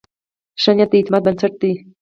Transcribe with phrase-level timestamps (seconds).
[0.61, 1.73] ښه نیت د اعتماد بنسټ دی.